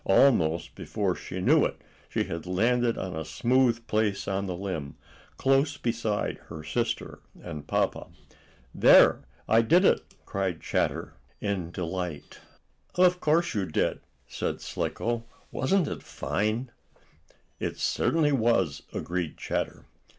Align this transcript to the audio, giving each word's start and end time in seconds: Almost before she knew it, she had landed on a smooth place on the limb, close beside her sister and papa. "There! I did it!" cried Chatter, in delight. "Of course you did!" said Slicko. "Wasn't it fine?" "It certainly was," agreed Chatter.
Almost 0.03 0.73
before 0.73 1.13
she 1.13 1.39
knew 1.41 1.63
it, 1.63 1.79
she 2.09 2.23
had 2.23 2.47
landed 2.47 2.97
on 2.97 3.15
a 3.15 3.23
smooth 3.23 3.85
place 3.85 4.27
on 4.27 4.47
the 4.47 4.55
limb, 4.55 4.95
close 5.37 5.77
beside 5.77 6.37
her 6.47 6.63
sister 6.63 7.19
and 7.39 7.67
papa. 7.67 8.07
"There! 8.73 9.25
I 9.47 9.61
did 9.61 9.85
it!" 9.85 10.15
cried 10.25 10.59
Chatter, 10.59 11.13
in 11.39 11.69
delight. 11.69 12.39
"Of 12.95 13.19
course 13.19 13.53
you 13.53 13.67
did!" 13.67 13.99
said 14.27 14.59
Slicko. 14.59 15.23
"Wasn't 15.51 15.87
it 15.87 16.01
fine?" 16.01 16.71
"It 17.59 17.77
certainly 17.77 18.31
was," 18.31 18.81
agreed 18.91 19.37
Chatter. 19.37 19.85